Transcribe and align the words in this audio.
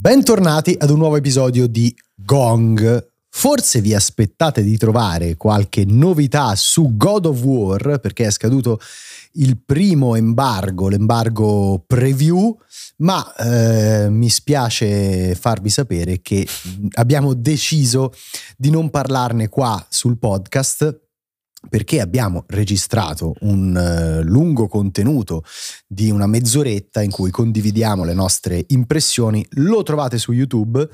Bentornati 0.00 0.74
ad 0.76 0.90
un 0.90 0.98
nuovo 0.98 1.16
episodio 1.16 1.68
di 1.68 1.94
Gong. 2.16 3.06
Forse 3.28 3.80
vi 3.80 3.94
aspettate 3.94 4.64
di 4.64 4.76
trovare 4.76 5.36
qualche 5.36 5.84
novità 5.84 6.56
su 6.56 6.96
God 6.96 7.26
of 7.26 7.42
War 7.42 8.00
perché 8.00 8.26
è 8.26 8.30
scaduto 8.32 8.80
il 9.36 9.60
primo 9.64 10.14
embargo, 10.14 10.88
l'embargo 10.88 11.82
preview, 11.86 12.56
ma 12.98 13.34
eh, 13.34 14.08
mi 14.10 14.28
spiace 14.28 15.34
farvi 15.34 15.68
sapere 15.68 16.20
che 16.22 16.46
abbiamo 16.94 17.34
deciso 17.34 18.12
di 18.56 18.70
non 18.70 18.90
parlarne 18.90 19.48
qua 19.48 19.84
sul 19.88 20.18
podcast 20.18 21.04
perché 21.68 22.00
abbiamo 22.00 22.44
registrato 22.46 23.34
un 23.40 23.74
uh, 23.74 24.24
lungo 24.24 24.68
contenuto 24.68 25.42
di 25.86 26.10
una 26.10 26.26
mezz'oretta 26.26 27.02
in 27.02 27.10
cui 27.10 27.30
condividiamo 27.30 28.04
le 28.04 28.14
nostre 28.14 28.64
impressioni, 28.68 29.44
lo 29.54 29.82
trovate 29.82 30.18
su 30.18 30.32
YouTube 30.32 30.88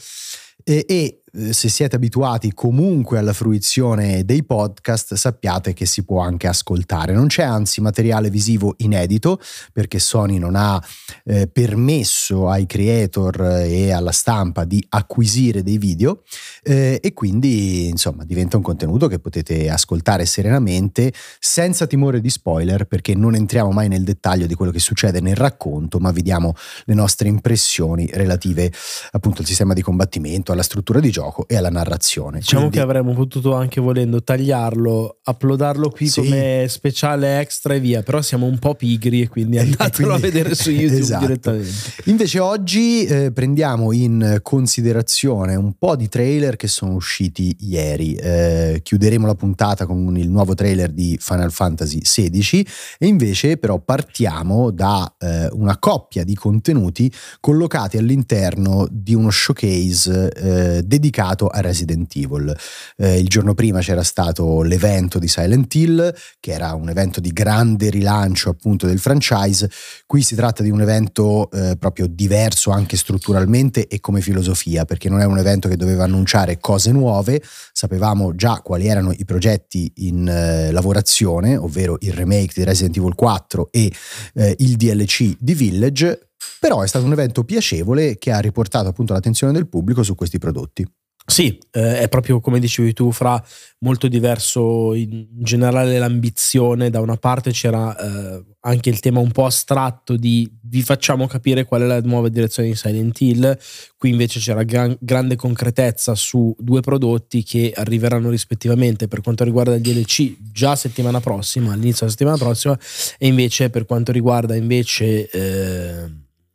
e, 0.64 0.84
e 0.88 0.94
eh, 0.94 1.21
se 1.32 1.70
siete 1.70 1.96
abituati 1.96 2.52
comunque 2.52 3.16
alla 3.18 3.32
fruizione 3.32 4.22
dei 4.22 4.44
podcast, 4.44 5.14
sappiate 5.14 5.72
che 5.72 5.86
si 5.86 6.04
può 6.04 6.20
anche 6.20 6.46
ascoltare. 6.46 7.14
Non 7.14 7.28
c'è 7.28 7.42
anzi 7.42 7.80
materiale 7.80 8.28
visivo 8.28 8.74
inedito 8.78 9.40
perché 9.72 9.98
Sony 9.98 10.36
non 10.36 10.56
ha 10.56 10.82
eh, 11.24 11.46
permesso 11.46 12.50
ai 12.50 12.66
creator 12.66 13.62
e 13.64 13.92
alla 13.92 14.12
stampa 14.12 14.64
di 14.64 14.84
acquisire 14.90 15.62
dei 15.62 15.78
video 15.78 16.22
eh, 16.62 17.00
e 17.02 17.12
quindi 17.14 17.88
insomma 17.88 18.24
diventa 18.24 18.58
un 18.58 18.62
contenuto 18.62 19.08
che 19.08 19.18
potete 19.18 19.70
ascoltare 19.70 20.26
serenamente 20.26 21.14
senza 21.38 21.86
timore 21.86 22.20
di 22.20 22.28
spoiler 22.28 22.84
perché 22.84 23.14
non 23.14 23.34
entriamo 23.34 23.70
mai 23.70 23.88
nel 23.88 24.04
dettaglio 24.04 24.46
di 24.46 24.54
quello 24.54 24.70
che 24.70 24.80
succede 24.80 25.20
nel 25.20 25.36
racconto, 25.36 25.98
ma 25.98 26.10
vi 26.10 26.20
diamo 26.20 26.54
le 26.84 26.94
nostre 26.94 27.28
impressioni 27.28 28.06
relative 28.12 28.70
appunto 29.12 29.40
al 29.40 29.46
sistema 29.46 29.72
di 29.72 29.80
combattimento, 29.80 30.52
alla 30.52 30.62
struttura 30.62 31.00
di 31.00 31.10
gioco 31.10 31.20
gioco 31.22 31.46
e 31.46 31.56
alla 31.56 31.70
narrazione. 31.70 32.38
Diciamo 32.38 32.68
Quindi... 32.68 32.76
che 32.76 32.82
avremmo 32.82 33.14
potuto 33.14 33.54
anche 33.54 33.80
volendo 33.80 34.22
tagliarlo, 34.22 35.20
uploadarlo 35.24 35.90
qui 35.90 36.08
sì. 36.08 36.20
come 36.20 36.66
speciale 36.68 37.38
extra 37.38 37.74
e 37.74 37.80
via, 37.80 38.02
però 38.02 38.20
siamo 38.20 38.46
un 38.46 38.58
po' 38.58 38.74
pigri 38.74 39.22
e 39.22 39.28
quindi 39.28 39.58
andatelo 39.60 40.08
quindi... 40.08 40.26
a 40.26 40.30
vedere 40.30 40.54
su 40.54 40.70
YouTube 40.70 40.98
esatto. 41.00 41.26
direttamente. 41.26 41.70
Invece 42.06 42.40
oggi 42.40 43.04
eh, 43.04 43.32
prendiamo 43.32 43.92
in 43.92 44.40
considerazione 44.42 45.54
un 45.54 45.74
po' 45.78 45.94
di 45.96 46.08
trailer 46.08 46.56
che 46.56 46.68
sono 46.68 46.94
usciti 46.94 47.56
ieri. 47.60 48.14
Eh, 48.14 48.80
chiuderemo 48.82 49.26
la 49.26 49.34
puntata 49.34 49.86
con 49.86 50.16
il 50.16 50.28
nuovo 50.28 50.54
trailer 50.54 50.90
di 50.90 51.16
Final 51.20 51.52
Fantasy 51.52 52.00
XVI 52.00 52.66
e 52.98 53.06
invece 53.06 53.56
però 53.56 53.78
partiamo 53.78 54.70
da 54.70 55.14
eh, 55.18 55.48
una 55.52 55.78
coppia 55.78 56.24
di 56.24 56.34
contenuti 56.34 57.12
collocati 57.40 57.96
all'interno 57.96 58.86
di 58.90 59.14
uno 59.14 59.30
showcase 59.30 60.32
eh, 60.32 60.82
dedicato 60.82 61.11
dedicato 61.12 61.48
a 61.48 61.60
Resident 61.60 62.10
Evil. 62.16 62.56
Eh, 62.96 63.18
il 63.18 63.28
giorno 63.28 63.52
prima 63.54 63.80
c'era 63.80 64.02
stato 64.02 64.62
l'evento 64.62 65.18
di 65.18 65.28
Silent 65.28 65.72
Hill, 65.74 66.14
che 66.40 66.52
era 66.52 66.72
un 66.72 66.88
evento 66.88 67.20
di 67.20 67.30
grande 67.32 67.90
rilancio 67.90 68.48
appunto 68.48 68.86
del 68.86 68.98
franchise. 68.98 69.70
Qui 70.06 70.22
si 70.22 70.34
tratta 70.34 70.62
di 70.62 70.70
un 70.70 70.80
evento 70.80 71.50
eh, 71.50 71.76
proprio 71.78 72.06
diverso 72.08 72.70
anche 72.70 72.96
strutturalmente 72.96 73.86
e 73.86 74.00
come 74.00 74.22
filosofia, 74.22 74.86
perché 74.86 75.10
non 75.10 75.20
è 75.20 75.24
un 75.24 75.38
evento 75.38 75.68
che 75.68 75.76
doveva 75.76 76.04
annunciare 76.04 76.58
cose 76.58 76.90
nuove, 76.90 77.42
sapevamo 77.72 78.34
già 78.34 78.60
quali 78.62 78.86
erano 78.88 79.12
i 79.12 79.24
progetti 79.24 79.92
in 79.96 80.26
eh, 80.26 80.70
lavorazione, 80.72 81.56
ovvero 81.56 81.98
il 82.00 82.12
remake 82.12 82.52
di 82.54 82.64
Resident 82.64 82.96
Evil 82.96 83.14
4 83.14 83.68
e 83.70 83.92
eh, 84.34 84.54
il 84.58 84.76
DLC 84.76 85.36
di 85.38 85.54
Village, 85.54 86.30
però 86.58 86.82
è 86.82 86.86
stato 86.86 87.04
un 87.04 87.12
evento 87.12 87.44
piacevole 87.44 88.18
che 88.18 88.30
ha 88.30 88.38
riportato 88.38 88.88
appunto 88.88 89.12
l'attenzione 89.12 89.52
del 89.52 89.68
pubblico 89.68 90.02
su 90.02 90.14
questi 90.14 90.38
prodotti. 90.38 90.86
Sì, 91.24 91.56
eh, 91.70 92.00
è 92.00 92.08
proprio 92.08 92.40
come 92.40 92.58
dicevi 92.58 92.92
tu, 92.92 93.12
fra 93.12 93.42
molto 93.78 94.08
diverso 94.08 94.92
in 94.92 95.26
generale 95.30 95.98
l'ambizione. 95.98 96.90
Da 96.90 97.00
una 97.00 97.16
parte 97.16 97.52
c'era 97.52 97.96
eh, 97.96 98.44
anche 98.60 98.90
il 98.90 98.98
tema 98.98 99.20
un 99.20 99.30
po' 99.30 99.44
astratto 99.46 100.16
di 100.16 100.50
vi 100.64 100.82
facciamo 100.82 101.26
capire 101.28 101.64
qual 101.64 101.82
è 101.82 101.86
la 101.86 102.00
nuova 102.00 102.28
direzione 102.28 102.70
di 102.70 102.74
Silent 102.74 103.20
Hill. 103.20 103.58
Qui 103.96 104.10
invece 104.10 104.40
c'era 104.40 104.64
gran, 104.64 104.96
grande 104.98 105.36
concretezza 105.36 106.16
su 106.16 106.54
due 106.58 106.80
prodotti 106.80 107.44
che 107.44 107.72
arriveranno 107.74 108.28
rispettivamente 108.28 109.06
per 109.06 109.20
quanto 109.20 109.44
riguarda 109.44 109.74
il 109.76 109.80
DLC 109.80 110.36
già 110.52 110.74
settimana 110.74 111.20
prossima, 111.20 111.72
all'inizio 111.72 112.00
della 112.00 112.10
settimana 112.10 112.36
prossima, 112.36 112.76
e 113.16 113.26
invece 113.28 113.70
per 113.70 113.86
quanto 113.86 114.10
riguarda 114.10 114.56
invece. 114.56 115.30
Eh, 115.30 116.01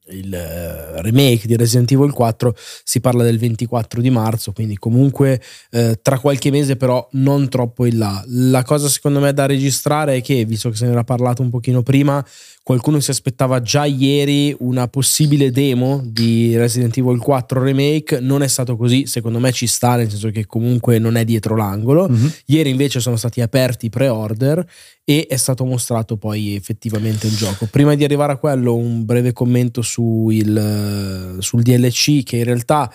il 0.10 0.34
eh, 0.34 1.02
remake 1.02 1.48
di 1.48 1.56
Resident 1.56 1.92
Evil 1.92 2.12
4 2.12 2.56
si 2.84 3.00
parla 3.00 3.24
del 3.24 3.38
24 3.38 4.02
di 4.02 4.10
marzo 4.10 4.52
quindi 4.52 4.78
comunque 4.78 5.42
eh, 5.72 6.00
tra 6.02 6.20
qualche 6.20 6.52
mese 6.52 6.76
però 6.76 7.08
non 7.14 7.50
troppo 7.50 7.86
in 7.86 7.98
là. 7.98 8.24
La 8.28 8.64
cosa 8.64 8.88
secondo 8.88 9.20
me 9.20 9.34
da 9.34 9.46
registrare 9.46 10.16
è 10.16 10.22
che 10.22 10.46
visto 10.46 10.70
che 10.70 10.76
se 10.76 10.86
ne 10.86 10.92
era 10.92 11.04
parlato 11.04 11.42
un 11.42 11.50
pochino 11.50 11.84
prima 11.84 12.26
qualcuno 12.68 13.00
si 13.00 13.12
aspettava 13.12 13.62
già 13.62 13.86
ieri 13.86 14.54
una 14.60 14.90
possibile 14.90 15.52
demo 15.52 16.02
di 16.04 16.58
Resident 16.58 16.98
Evil 16.98 17.18
4 17.18 17.64
Remake, 17.64 18.20
non 18.20 18.44
è 18.44 18.48
stato 18.50 18.76
così, 18.76 19.06
secondo 19.06 19.40
me 19.40 19.54
ci 19.54 19.68
sta, 19.68 19.96
nel 19.96 20.10
senso 20.10 20.32
che 20.32 20.46
comunque 20.46 21.00
non 21.00 21.16
è 21.16 21.24
dietro 21.24 21.56
l'angolo. 21.56 22.10
Mm-hmm. 22.10 22.28
Ieri 22.48 22.70
invece 22.70 23.00
sono 23.00 23.16
stati 23.16 23.40
aperti 23.40 23.86
i 23.86 23.90
pre-order 23.90 24.68
e 25.06 25.28
è 25.30 25.38
stato 25.38 25.64
mostrato 25.64 26.18
poi 26.18 26.56
effettivamente 26.56 27.28
il 27.28 27.38
gioco. 27.38 27.68
Prima 27.68 27.96
di 27.96 28.04
arrivare 28.04 28.34
a 28.34 28.38
quello 28.38 28.76
un 28.76 29.06
breve 29.06 29.32
commento 29.32 29.82
su 29.82 30.28
il, 30.30 31.38
sul 31.40 31.62
DLC 31.62 32.24
che 32.24 32.36
in 32.36 32.44
realtà 32.44 32.92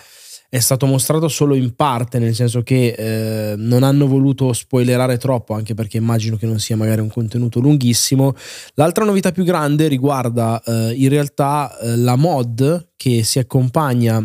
è 0.53 0.59
stato 0.59 0.85
mostrato 0.85 1.29
solo 1.29 1.55
in 1.55 1.73
parte, 1.75 2.19
nel 2.19 2.35
senso 2.35 2.61
che 2.61 2.93
eh, 2.95 3.55
non 3.57 3.81
hanno 3.81 4.05
voluto 4.05 4.53
spoilerare 4.53 5.17
troppo, 5.17 5.55
anche 5.55 5.73
perché 5.73 5.97
immagino 5.97 6.37
che 6.37 6.45
non 6.45 6.59
sia 6.59 6.77
magari 6.77 7.01
un 7.01 7.09
contenuto 7.09 7.59
lunghissimo. 7.59 8.35
L'altra 8.75 9.03
novità 9.03 9.31
più 9.31 9.45
grande 9.45 9.87
riguarda 9.87 10.61
eh, 10.63 10.93
in 10.95 11.09
realtà 11.09 11.75
eh, 11.79 11.97
la 11.97 12.15
mod 12.15 12.89
che 12.95 13.23
si 13.23 13.39
accompagna 13.39 14.23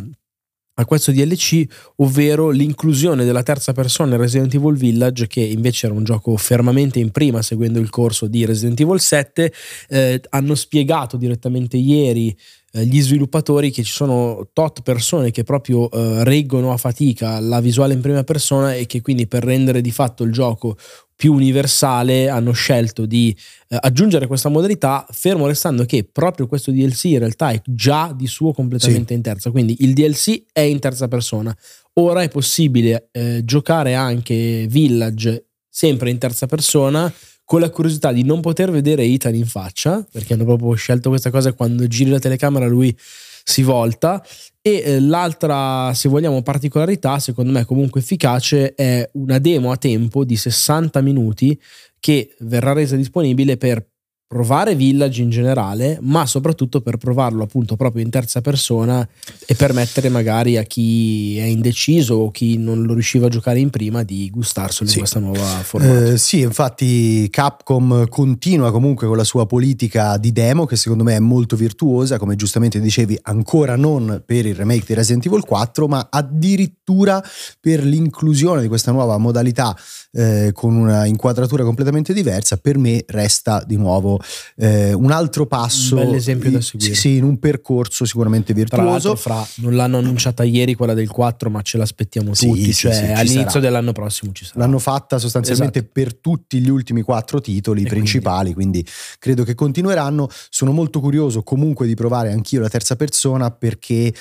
a 0.78 0.84
questo 0.84 1.12
DLC, 1.12 1.64
ovvero 1.96 2.50
l'inclusione 2.50 3.24
della 3.24 3.42
terza 3.42 3.72
persona 3.72 4.14
in 4.14 4.20
Resident 4.20 4.52
Evil 4.54 4.76
Village, 4.76 5.28
che 5.28 5.40
invece 5.40 5.86
era 5.86 5.94
un 5.94 6.04
gioco 6.04 6.36
fermamente 6.36 6.98
in 6.98 7.10
prima, 7.10 7.40
seguendo 7.40 7.80
il 7.80 7.88
corso 7.88 8.26
di 8.26 8.44
Resident 8.44 8.78
Evil 8.78 9.00
7. 9.00 9.52
Eh, 9.88 10.20
hanno 10.28 10.54
spiegato 10.54 11.16
direttamente 11.16 11.78
ieri 11.78 12.36
gli 12.70 13.00
sviluppatori 13.00 13.70
che 13.70 13.82
ci 13.82 13.92
sono 13.92 14.48
tot 14.52 14.82
persone 14.82 15.30
che 15.30 15.42
proprio 15.42 15.90
eh, 15.90 16.22
reggono 16.24 16.72
a 16.72 16.76
fatica 16.76 17.40
la 17.40 17.60
visuale 17.60 17.94
in 17.94 18.00
prima 18.00 18.24
persona 18.24 18.74
e 18.74 18.86
che 18.86 19.00
quindi 19.00 19.26
per 19.26 19.42
rendere 19.42 19.80
di 19.80 19.90
fatto 19.90 20.22
il 20.22 20.32
gioco 20.32 20.76
più 21.16 21.32
universale 21.32 22.28
hanno 22.28 22.52
scelto 22.52 23.04
di 23.04 23.36
eh, 23.68 23.76
aggiungere 23.80 24.26
questa 24.26 24.48
modalità, 24.50 25.04
fermo 25.10 25.46
restando 25.46 25.84
che 25.84 26.04
proprio 26.04 26.46
questo 26.46 26.70
DLC 26.70 27.04
in 27.04 27.18
realtà 27.18 27.50
è 27.50 27.60
già 27.64 28.14
di 28.16 28.26
suo 28.26 28.52
completamente 28.52 29.08
sì. 29.08 29.14
in 29.14 29.22
terza, 29.22 29.50
quindi 29.50 29.76
il 29.80 29.94
DLC 29.94 30.44
è 30.52 30.60
in 30.60 30.78
terza 30.78 31.08
persona. 31.08 31.56
Ora 31.94 32.22
è 32.22 32.28
possibile 32.28 33.08
eh, 33.10 33.40
giocare 33.44 33.94
anche 33.94 34.66
Village 34.68 35.46
sempre 35.68 36.10
in 36.10 36.18
terza 36.18 36.46
persona 36.46 37.12
con 37.48 37.60
la 37.60 37.70
curiosità 37.70 38.12
di 38.12 38.24
non 38.24 38.42
poter 38.42 38.70
vedere 38.70 39.04
Ethan 39.04 39.34
in 39.34 39.46
faccia, 39.46 40.06
perché 40.12 40.34
hanno 40.34 40.44
proprio 40.44 40.74
scelto 40.74 41.08
questa 41.08 41.30
cosa 41.30 41.54
quando 41.54 41.86
giri 41.86 42.10
la 42.10 42.18
telecamera 42.18 42.66
lui 42.66 42.94
si 43.42 43.62
volta. 43.62 44.22
E 44.60 44.82
eh, 44.84 45.00
l'altra, 45.00 45.94
se 45.94 46.10
vogliamo, 46.10 46.42
particolarità, 46.42 47.18
secondo 47.18 47.50
me 47.50 47.64
comunque 47.64 48.00
efficace, 48.00 48.74
è 48.74 49.08
una 49.14 49.38
demo 49.38 49.70
a 49.70 49.78
tempo 49.78 50.26
di 50.26 50.36
60 50.36 51.00
minuti 51.00 51.58
che 51.98 52.34
verrà 52.40 52.74
resa 52.74 52.96
disponibile 52.96 53.56
per 53.56 53.82
provare 54.28 54.74
Village 54.74 55.22
in 55.22 55.30
generale, 55.30 55.98
ma 56.02 56.26
soprattutto 56.26 56.82
per 56.82 56.98
provarlo 56.98 57.42
appunto 57.42 57.76
proprio 57.76 58.04
in 58.04 58.10
terza 58.10 58.42
persona 58.42 59.08
e 59.46 59.54
permettere 59.54 60.10
magari 60.10 60.58
a 60.58 60.64
chi 60.64 61.38
è 61.38 61.44
indeciso 61.44 62.16
o 62.16 62.30
chi 62.30 62.58
non 62.58 62.82
lo 62.82 62.92
riusciva 62.92 63.26
a 63.26 63.30
giocare 63.30 63.58
in 63.58 63.70
prima 63.70 64.02
di 64.02 64.28
gustarselo 64.30 64.86
sì. 64.86 64.96
in 64.96 65.00
questa 65.00 65.18
nuova 65.18 65.46
forma. 65.62 66.10
Eh, 66.10 66.18
sì, 66.18 66.40
infatti 66.40 67.26
Capcom 67.30 68.06
continua 68.08 68.70
comunque 68.70 69.06
con 69.06 69.16
la 69.16 69.24
sua 69.24 69.46
politica 69.46 70.18
di 70.18 70.30
demo 70.30 70.66
che 70.66 70.76
secondo 70.76 71.04
me 71.04 71.16
è 71.16 71.20
molto 71.20 71.56
virtuosa, 71.56 72.18
come 72.18 72.36
giustamente 72.36 72.80
dicevi, 72.80 73.18
ancora 73.22 73.76
non 73.76 74.22
per 74.26 74.44
il 74.44 74.54
remake 74.54 74.84
di 74.88 74.92
Resident 74.94 75.24
Evil 75.24 75.42
4, 75.42 75.88
ma 75.88 76.06
addirittura 76.10 77.24
per 77.58 77.82
l'inclusione 77.82 78.60
di 78.60 78.68
questa 78.68 78.92
nuova 78.92 79.16
modalità 79.16 79.74
eh, 80.12 80.50
con 80.54 80.74
una 80.74 81.04
inquadratura 81.04 81.64
completamente 81.64 82.12
diversa, 82.12 82.56
per 82.56 82.78
me 82.78 83.04
resta 83.08 83.62
di 83.66 83.76
nuovo 83.76 84.20
eh, 84.56 84.92
un 84.92 85.10
altro 85.10 85.46
passo. 85.46 85.96
Un 85.96 86.14
esempio 86.14 86.50
da 86.50 86.60
seguire. 86.60 86.94
Sì, 86.94 87.00
sì, 87.00 87.16
in 87.16 87.24
un 87.24 87.38
percorso 87.38 88.04
sicuramente 88.04 88.54
virtuoso. 88.54 89.14
Tra 89.14 89.16
fra, 89.16 89.48
non 89.56 89.76
l'hanno 89.76 89.98
annunciata 89.98 90.44
ieri 90.44 90.74
quella 90.74 90.94
del 90.94 91.08
4, 91.08 91.50
ma 91.50 91.60
ce 91.62 91.78
l'aspettiamo 91.78 92.34
sì, 92.34 92.46
tutti. 92.46 92.64
Sì, 92.64 92.72
cioè, 92.72 93.12
all'inizio 93.12 93.48
sarà. 93.50 93.60
dell'anno 93.60 93.92
prossimo 93.92 94.32
ci 94.32 94.44
sarà. 94.44 94.60
L'hanno 94.60 94.78
fatta 94.78 95.18
sostanzialmente 95.18 95.80
esatto. 95.80 95.92
per 95.92 96.14
tutti 96.14 96.58
gli 96.60 96.68
ultimi 96.68 97.02
quattro 97.02 97.40
titoli 97.40 97.82
e 97.82 97.86
principali, 97.88 98.54
quindi. 98.54 98.68
quindi 98.68 98.86
credo 99.18 99.44
che 99.44 99.54
continueranno. 99.54 100.28
Sono 100.48 100.72
molto 100.72 101.00
curioso 101.00 101.42
comunque 101.42 101.86
di 101.86 101.94
provare 101.94 102.32
anch'io 102.32 102.60
la 102.60 102.68
terza 102.68 102.96
persona 102.96 103.50
perché 103.50 104.12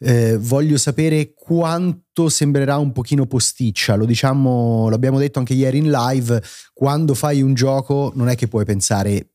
eh, 0.00 0.36
voglio 0.38 0.76
sapere 0.76 1.32
quanto 1.34 2.02
sembrerà 2.28 2.78
un 2.78 2.92
pochino 2.92 3.26
posticcia. 3.26 3.94
Lo 3.94 4.06
diciamo, 4.06 4.88
l'abbiamo 4.88 5.18
detto 5.18 5.38
anche 5.38 5.54
ieri 5.54 5.78
in 5.78 5.90
live, 5.90 6.42
quando 6.72 7.14
fai 7.14 7.42
un 7.42 7.54
gioco 7.54 8.12
non 8.14 8.28
è 8.28 8.36
che 8.36 8.48
puoi 8.48 8.64
pensare 8.64 9.33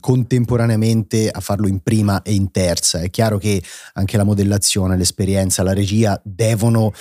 contemporaneamente 0.00 1.30
a 1.30 1.40
farlo 1.40 1.66
in 1.66 1.80
prima 1.80 2.22
e 2.22 2.34
in 2.34 2.50
terza. 2.50 3.00
È 3.00 3.10
chiaro 3.10 3.38
che 3.38 3.62
anche 3.94 4.16
la 4.16 4.24
modellazione, 4.24 4.96
l'esperienza, 4.96 5.62
la 5.62 5.72
regia 5.72 6.20
devono 6.22 6.92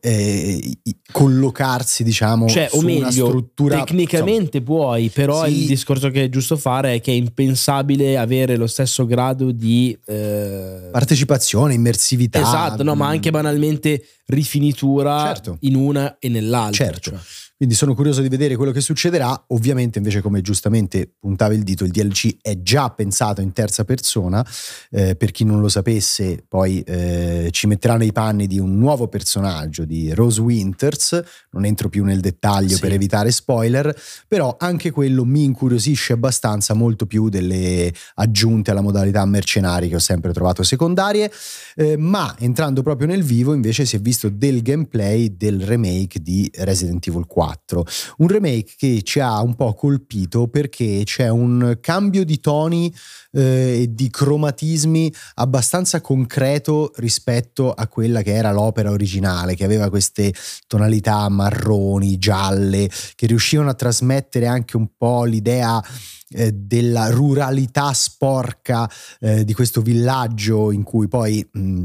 eh, 0.00 0.78
collocarsi, 1.12 2.02
diciamo, 2.02 2.48
cioè, 2.48 2.68
o 2.72 2.82
meglio, 2.82 3.26
struttura. 3.26 3.78
Tecnicamente 3.78 4.58
insomma, 4.58 4.80
puoi, 4.80 5.08
però 5.08 5.44
sì. 5.44 5.60
il 5.60 5.66
discorso 5.66 6.10
che 6.10 6.24
è 6.24 6.28
giusto 6.28 6.56
fare 6.56 6.94
è 6.94 7.00
che 7.00 7.12
è 7.12 7.14
impensabile 7.14 8.18
avere 8.18 8.56
lo 8.56 8.66
stesso 8.66 9.06
grado 9.06 9.52
di 9.52 9.96
eh... 10.06 10.88
partecipazione, 10.90 11.74
immersività. 11.74 12.40
Esatto, 12.40 12.82
no, 12.82 12.96
ma 12.96 13.06
anche 13.06 13.30
banalmente 13.30 14.04
rifinitura 14.26 15.26
certo. 15.26 15.58
in 15.60 15.76
una 15.76 16.16
e 16.18 16.28
nell'altra. 16.28 16.84
Certo. 16.84 17.10
Cioè. 17.10 17.18
Quindi 17.56 17.74
sono 17.74 17.94
curioso 17.94 18.20
di 18.20 18.28
vedere 18.28 18.54
quello 18.54 18.70
che 18.70 18.82
succederà. 18.82 19.44
Ovviamente, 19.48 19.96
invece, 19.96 20.20
come 20.20 20.42
giustamente 20.42 21.14
puntava 21.18 21.54
il 21.54 21.62
dito, 21.62 21.84
il 21.84 21.90
DLC 21.90 22.36
è 22.42 22.60
già 22.60 22.90
pensato 22.90 23.40
in 23.40 23.52
terza 23.52 23.86
persona. 23.86 24.46
Eh, 24.90 25.16
per 25.16 25.30
chi 25.30 25.44
non 25.44 25.62
lo 25.62 25.70
sapesse, 25.70 26.44
poi 26.46 26.82
eh, 26.82 27.48
ci 27.52 27.66
metterà 27.66 27.96
nei 27.96 28.12
panni 28.12 28.46
di 28.46 28.58
un 28.58 28.76
nuovo 28.76 29.08
personaggio 29.08 29.86
di 29.86 30.12
Rose 30.12 30.42
Winters. 30.42 31.22
Non 31.52 31.64
entro 31.64 31.88
più 31.88 32.04
nel 32.04 32.20
dettaglio 32.20 32.74
sì. 32.74 32.80
per 32.80 32.92
evitare 32.92 33.30
spoiler, 33.30 33.98
però 34.28 34.56
anche 34.58 34.90
quello 34.90 35.24
mi 35.24 35.44
incuriosisce 35.44 36.12
abbastanza, 36.12 36.74
molto 36.74 37.06
più 37.06 37.30
delle 37.30 37.90
aggiunte 38.16 38.70
alla 38.70 38.82
modalità 38.82 39.24
mercenari 39.24 39.88
che 39.88 39.94
ho 39.94 40.00
sempre 40.00 40.34
trovato 40.34 40.62
secondarie. 40.62 41.32
Eh, 41.74 41.96
ma 41.96 42.36
entrando 42.38 42.82
proprio 42.82 43.06
nel 43.06 43.22
vivo, 43.22 43.54
invece, 43.54 43.86
si 43.86 43.96
è 43.96 43.98
visto 43.98 44.28
del 44.28 44.60
gameplay 44.60 45.38
del 45.38 45.62
remake 45.62 46.20
di 46.20 46.50
Resident 46.52 47.06
Evil 47.06 47.24
4. 47.26 47.44
4. 47.46 47.84
Un 48.18 48.28
remake 48.28 48.74
che 48.76 49.02
ci 49.02 49.20
ha 49.20 49.40
un 49.40 49.54
po' 49.54 49.74
colpito 49.74 50.48
perché 50.48 51.02
c'è 51.04 51.28
un 51.28 51.78
cambio 51.80 52.24
di 52.24 52.40
toni 52.40 52.92
eh, 53.32 53.82
e 53.82 53.94
di 53.94 54.10
cromatismi 54.10 55.12
abbastanza 55.34 56.00
concreto 56.00 56.92
rispetto 56.96 57.72
a 57.72 57.86
quella 57.86 58.22
che 58.22 58.34
era 58.34 58.52
l'opera 58.52 58.90
originale, 58.90 59.54
che 59.54 59.64
aveva 59.64 59.88
queste 59.88 60.34
tonalità 60.66 61.28
marroni, 61.28 62.18
gialle, 62.18 62.90
che 63.14 63.26
riuscivano 63.26 63.70
a 63.70 63.74
trasmettere 63.74 64.46
anche 64.46 64.76
un 64.76 64.88
po' 64.96 65.24
l'idea 65.24 65.82
eh, 66.30 66.52
della 66.52 67.10
ruralità 67.10 67.92
sporca 67.92 68.90
eh, 69.20 69.44
di 69.44 69.54
questo 69.54 69.80
villaggio 69.80 70.72
in 70.72 70.82
cui 70.82 71.06
poi 71.06 71.48
mh, 71.52 71.84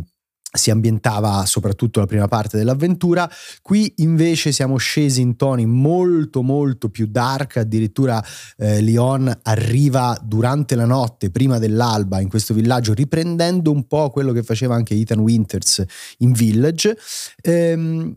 si 0.52 0.70
ambientava 0.70 1.46
soprattutto 1.46 2.00
la 2.00 2.06
prima 2.06 2.28
parte 2.28 2.58
dell'avventura. 2.58 3.30
Qui 3.62 3.94
invece 3.98 4.52
siamo 4.52 4.78
scesi 4.78 5.22
in 5.22 5.36
toni 5.36 5.66
molto 5.66 6.42
molto 6.42 6.90
più 6.90 7.08
dark, 7.08 7.58
addirittura 7.58 8.24
eh, 8.58 8.82
Leon 8.82 9.40
arriva 9.44 10.18
durante 10.22 10.76
la 10.76 10.86
notte, 10.86 11.32
prima 11.32 11.58
dell'alba, 11.58 12.20
in 12.20 12.30
questo 12.30 12.54
villaggio, 12.54 12.94
riprendendo 12.94 13.72
un 13.72 13.88
po' 13.88 14.10
quello 14.10 14.34
che 14.34 14.44
faceva 14.44 14.76
anche 14.76 14.94
Ethan 14.94 15.20
Winters 15.20 15.84
in 16.18 16.34
Village. 16.34 16.98
Ehm, 17.42 18.16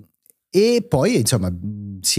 e 0.57 0.87
poi, 0.89 1.17
insomma, 1.19 1.53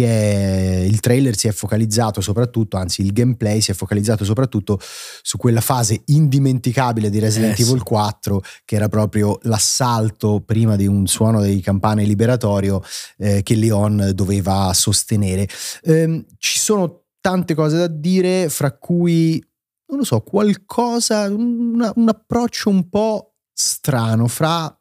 è, 0.04 0.86
il 0.88 1.00
trailer 1.00 1.36
si 1.38 1.48
è 1.48 1.52
focalizzato 1.52 2.22
soprattutto, 2.22 2.78
anzi 2.78 3.02
il 3.02 3.14
gameplay 3.14 3.62
si 3.62 3.72
è 3.72 3.74
focalizzato 3.74 4.24
soprattutto 4.24 4.80
su 5.22 5.38
quella 5.38 5.62
fase 5.62 6.02
indimenticabile 6.06 7.10
di 7.10 7.20
Resident 7.20 7.58
eh, 7.60 7.62
Evil 7.62 7.84
4, 7.84 8.42
che 8.66 8.76
era 8.76 8.88
proprio 8.90 9.38
l'assalto 9.44 10.42
prima 10.42 10.76
di 10.76 10.88
un 10.88 11.08
suono 11.08 11.42
dei 11.42 11.62
campane 11.62 12.04
liberatorio 12.04 12.84
eh, 13.18 13.44
che 13.44 13.56
Leon 13.56 14.12
doveva 14.14 14.72
sostenere. 14.74 15.48
Eh, 15.84 16.26
ci 16.38 16.60
sono 16.60 17.04
tante 17.22 17.56
cose 17.56 17.78
da 17.78 17.88
dire, 17.88 18.50
fra 18.50 18.72
cui, 18.72 19.44
non 19.88 20.00
lo 20.00 20.04
so, 20.04 20.22
qualcosa, 20.22 21.28
una, 21.30 21.92
un 21.96 22.10
approccio 22.10 22.70
un 22.70 22.88
po' 22.90 23.36
strano 23.52 24.28
fra 24.28 24.76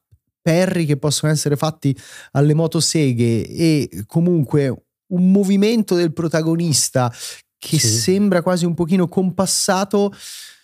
perri 0.45 0.85
che 0.85 0.99
possono 0.99 1.33
essere 1.33 1.56
fatti 1.56 1.97
alle 2.33 2.53
motoseghe 2.53 3.49
e 3.49 4.05
comunque 4.06 4.89
un 5.15 5.31
movimento 5.31 5.95
del 5.95 6.13
protagonista 6.13 7.13
che 7.59 7.79
sì. 7.79 7.87
sembra 7.87 8.43
quasi 8.43 8.67
un 8.67 8.75
pochino 8.75 9.09
compassato. 9.09 10.13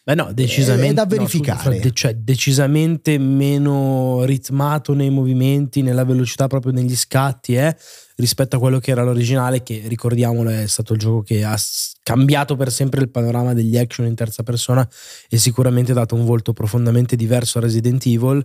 Beh 0.05 0.15
no, 0.15 0.33
decisamente. 0.33 0.89
È 0.89 0.95
da 0.95 1.07
verificare. 1.07 1.81
No, 1.83 1.91
cioè, 1.91 2.15
decisamente 2.15 3.17
meno 3.19 4.25
ritmato 4.25 4.93
nei 4.93 5.11
movimenti, 5.11 5.83
nella 5.83 6.05
velocità 6.05 6.47
proprio 6.47 6.73
negli 6.73 6.97
scatti, 6.97 7.55
eh, 7.55 7.75
rispetto 8.17 8.57
a 8.57 8.59
quello 8.59 8.79
che 8.79 8.91
era 8.91 9.03
l'originale, 9.03 9.63
che 9.63 9.83
ricordiamolo 9.87 10.51
è 10.51 10.67
stato 10.67 10.93
il 10.95 10.99
gioco 10.99 11.23
che 11.23 11.45
ha 11.45 11.57
cambiato 12.03 12.57
per 12.57 12.71
sempre 12.71 13.01
il 13.01 13.11
panorama 13.11 13.55
degli 13.55 13.77
action 13.79 14.07
in 14.07 14.15
terza 14.15 14.43
persona 14.43 14.87
e 15.29 15.39
sicuramente 15.39 15.93
dato 15.93 16.15
un 16.15 16.25
volto 16.25 16.53
profondamente 16.53 17.17
diverso 17.17 17.59
a 17.59 17.63
Resident 17.63 18.05
Evil. 18.07 18.45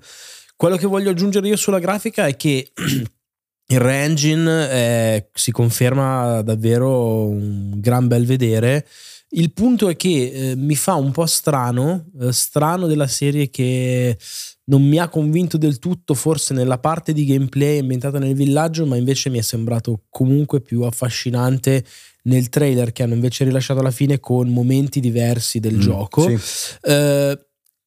Quello 0.56 0.78
che 0.78 0.88
voglio 0.88 1.10
aggiungere 1.10 1.48
io 1.48 1.58
sulla 1.58 1.80
grafica 1.80 2.28
è 2.28 2.36
che 2.36 2.72
il 3.68 3.80
Re-Engine 3.80 4.70
eh, 4.70 5.30
si 5.34 5.52
conferma 5.52 6.42
davvero 6.42 7.26
un 7.26 7.74
gran 7.78 8.08
bel 8.08 8.26
vedere. 8.26 8.86
Il 9.30 9.52
punto 9.54 9.90
è 9.90 9.96
che 9.96 10.52
eh, 10.52 10.56
mi 10.56 10.76
fa 10.76 10.94
un 10.94 11.12
po' 11.12 11.26
strano, 11.26 12.06
eh, 12.22 12.32
strano 12.32 12.86
della 12.86 13.08
serie 13.08 13.50
che 13.50 14.18
non 14.66 14.84
mi 14.84 14.98
ha 14.98 15.10
convinto 15.10 15.58
del 15.58 15.80
tutto, 15.80 16.14
forse 16.14 16.54
nella 16.54 16.78
parte 16.78 17.12
di 17.12 17.26
gameplay 17.26 17.80
ambientata 17.80 18.20
nel 18.20 18.36
villaggio, 18.36 18.86
ma 18.86 18.96
invece 18.98 19.30
mi 19.30 19.40
è 19.40 19.42
sembrato 19.42 20.04
comunque 20.10 20.62
più 20.62 20.84
affascinante 20.84 21.84
nel 22.24 22.50
trailer 22.50 22.92
che 22.92 23.04
hanno 23.04 23.14
invece 23.14 23.44
rilasciato 23.44 23.80
alla 23.80 23.92
fine 23.92 24.20
con 24.20 24.48
momenti 24.50 25.00
diversi 25.00 25.60
del 25.60 25.76
mm, 25.76 25.80
gioco. 25.80 26.38
Sì. 26.38 26.40
Eh, 26.82 27.40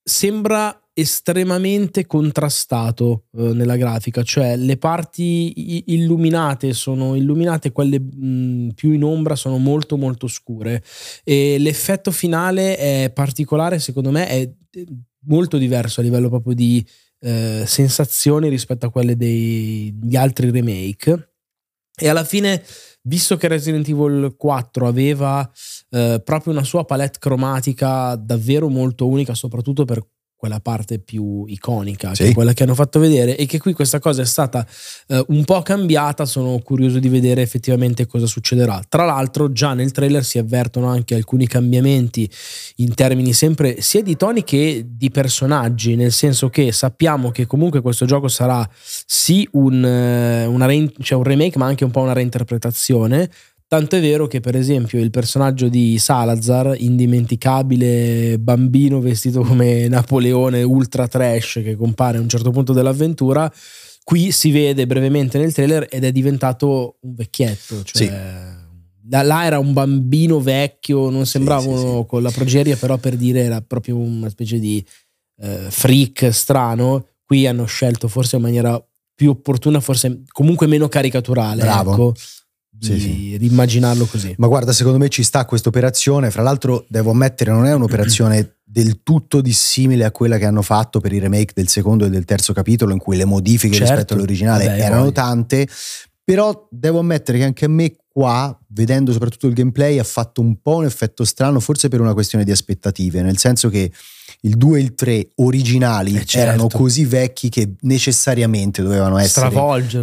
sembra 0.02 0.88
estremamente 1.00 2.06
contrastato 2.06 3.26
eh, 3.36 3.52
nella 3.52 3.76
grafica, 3.76 4.24
cioè 4.24 4.56
le 4.56 4.76
parti 4.76 5.93
illuminate 5.93 6.72
sono 6.72 7.14
illuminate, 7.14 7.70
quelle 7.70 8.00
mh, 8.00 8.70
più 8.74 8.90
in 8.90 9.05
ombra 9.05 9.36
sono 9.36 9.58
molto 9.58 9.96
molto 9.96 10.26
scure. 10.26 10.82
E 11.22 11.56
l'effetto 11.58 12.10
finale 12.10 12.76
è 12.76 13.12
particolare, 13.14 13.78
secondo 13.78 14.10
me 14.10 14.26
è 14.26 14.50
molto 15.26 15.56
diverso 15.56 16.00
a 16.00 16.02
livello 16.02 16.28
proprio 16.28 16.55
di 16.55 16.84
eh, 17.20 17.62
sensazioni 17.64 18.48
rispetto 18.48 18.86
a 18.86 18.90
quelle 18.90 19.17
degli 19.17 20.17
altri 20.17 20.50
remake. 20.50 21.34
E 22.00 22.08
alla 22.08 22.24
fine 22.24 22.62
visto 23.02 23.36
che 23.36 23.48
Resident 23.48 23.88
Evil 23.88 24.34
4 24.36 24.86
aveva 24.86 25.48
eh, 25.90 26.20
proprio 26.24 26.52
una 26.52 26.64
sua 26.64 26.84
palette 26.84 27.19
cromatica 27.19 28.17
davvero 28.17 28.69
molto 28.69 29.06
unica, 29.06 29.34
soprattutto 29.34 29.84
per 29.84 30.05
quella 30.38 30.60
parte 30.60 31.00
più 31.00 31.44
iconica, 31.46 32.14
sì. 32.14 32.22
che 32.22 32.28
è 32.30 32.32
quella 32.32 32.52
che 32.52 32.62
hanno 32.62 32.76
fatto 32.76 33.00
vedere, 33.00 33.36
e 33.36 33.44
che 33.44 33.58
qui 33.58 33.72
questa 33.72 33.98
cosa 33.98 34.22
è 34.22 34.24
stata 34.24 34.64
eh, 35.08 35.24
un 35.28 35.44
po' 35.44 35.60
cambiata. 35.62 36.24
Sono 36.24 36.56
curioso 36.60 37.00
di 37.00 37.08
vedere 37.08 37.42
effettivamente 37.42 38.06
cosa 38.06 38.26
succederà. 38.26 38.80
Tra 38.88 39.04
l'altro, 39.04 39.50
già 39.50 39.74
nel 39.74 39.90
trailer 39.90 40.24
si 40.24 40.38
avvertono 40.38 40.86
anche 40.86 41.16
alcuni 41.16 41.48
cambiamenti 41.48 42.30
in 42.76 42.94
termini 42.94 43.32
sempre 43.32 43.80
sia 43.80 44.02
di 44.02 44.16
toni 44.16 44.44
che 44.44 44.86
di 44.88 45.10
personaggi, 45.10 45.96
nel 45.96 46.12
senso 46.12 46.48
che 46.50 46.70
sappiamo 46.70 47.32
che 47.32 47.46
comunque 47.46 47.80
questo 47.80 48.06
gioco 48.06 48.28
sarà 48.28 48.66
sì 48.72 49.46
un, 49.52 49.84
eh, 49.84 50.66
re- 50.66 50.92
cioè 51.02 51.18
un 51.18 51.24
remake, 51.24 51.58
ma 51.58 51.66
anche 51.66 51.82
un 51.82 51.90
po' 51.90 52.00
una 52.00 52.12
reinterpretazione 52.12 53.28
Tanto 53.69 53.96
è 53.96 54.01
vero 54.01 54.27
che, 54.27 54.41
per 54.41 54.56
esempio, 54.56 54.98
il 54.98 55.10
personaggio 55.10 55.69
di 55.69 55.98
Salazar, 55.98 56.75
indimenticabile 56.79 58.39
bambino 58.39 58.98
vestito 58.98 59.43
come 59.43 59.89
Napoleone 59.89 60.63
ultra 60.63 61.06
trash 61.06 61.60
che 61.63 61.77
compare 61.77 62.17
a 62.17 62.22
un 62.22 62.31
certo 62.31 62.51
punto 62.51 62.72
dell'avventura, 62.72 63.53
qui 64.05 64.32
si 64.32 64.53
vede 64.53 64.87
brevemente 64.87 65.37
nel 65.37 65.53
trailer 65.53 65.87
ed 65.91 66.03
è 66.05 66.13
diventato 66.13 66.96
un 67.03 67.15
vecchietto. 67.15 67.82
Cioè, 67.82 68.03
sì. 68.05 68.08
là, 69.10 69.20
là, 69.20 69.44
era 69.44 69.58
un 69.58 69.75
bambino 69.75 70.41
vecchio, 70.41 71.10
non 71.10 71.27
sembrava 71.27 71.60
sì, 71.60 71.77
sì, 71.77 72.05
con 72.06 72.22
la 72.22 72.31
progeria, 72.31 72.75
però 72.75 72.96
per 72.96 73.17
dire 73.17 73.43
era 73.43 73.60
proprio 73.60 73.98
una 73.98 74.31
specie 74.31 74.58
di 74.58 74.82
eh, 75.43 75.67
freak 75.69 76.32
strano. 76.32 77.08
Qui 77.22 77.46
hanno 77.46 77.67
scelto 77.67 78.08
forse 78.08 78.37
in 78.37 78.43
maniera 78.43 78.82
più 79.15 79.29
opportuna, 79.29 79.81
forse 79.81 80.22
comunque 80.32 80.67
meno 80.67 80.89
caricaturale. 80.89 81.60
Bravo. 81.60 81.93
Ecco 81.93 82.15
di 82.79 83.01
sì, 83.01 83.37
rimmaginarlo 83.37 84.05
così. 84.06 84.35
Ma 84.39 84.47
guarda, 84.47 84.73
secondo 84.73 84.99
me 84.99 85.08
ci 85.08 85.23
sta 85.23 85.44
questa 85.44 85.69
operazione. 85.69 86.31
Fra 86.31 86.43
l'altro, 86.43 86.85
devo 86.89 87.11
ammettere, 87.11 87.51
non 87.51 87.67
è 87.67 87.75
un'operazione 87.75 88.56
del 88.65 89.03
tutto 89.03 89.41
dissimile 89.41 90.05
a 90.05 90.11
quella 90.11 90.39
che 90.39 90.44
hanno 90.44 90.63
fatto 90.63 91.01
per 91.01 91.13
i 91.13 91.19
remake 91.19 91.53
del 91.55 91.69
secondo 91.69 92.06
e 92.06 92.11
del 92.11 92.25
terzo 92.25 92.53
capitolo, 92.53 92.93
in 92.93 92.99
cui 92.99 93.17
le 93.17 93.25
modifiche 93.25 93.75
certo. 93.75 93.93
rispetto 93.93 94.15
all'originale 94.15 94.67
Beh, 94.67 94.77
erano 94.79 95.05
poi. 95.05 95.13
tante. 95.13 95.69
Però 96.23 96.69
devo 96.70 96.99
ammettere 96.99 97.39
che 97.39 97.44
anche 97.44 97.65
a 97.65 97.69
me 97.69 97.97
qua, 98.06 98.56
vedendo 98.69 99.13
soprattutto 99.13 99.47
il 99.47 99.55
gameplay, 99.55 99.99
ha 99.99 100.05
fatto 100.05 100.41
un 100.41 100.61
po' 100.61 100.77
un 100.77 100.85
effetto 100.85 101.25
strano, 101.25 101.58
forse 101.58 101.89
per 101.89 102.01
una 102.01 102.13
questione 102.13 102.44
di 102.44 102.51
aspettative, 102.51 103.23
nel 103.23 103.39
senso 103.39 103.69
che 103.70 103.91
il 104.42 104.56
2 104.56 104.78
e 104.78 104.82
il 104.82 104.94
3 104.94 105.28
originali 105.36 106.14
eh 106.14 106.24
certo. 106.24 106.38
erano 106.38 106.68
così 106.68 107.04
vecchi 107.04 107.48
che 107.48 107.74
necessariamente 107.80 108.82
dovevano 108.82 109.18
essere 109.18 109.50